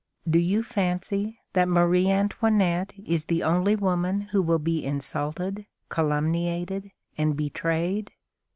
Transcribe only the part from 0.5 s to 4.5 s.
fancy that Marie Antoinette is the only woman who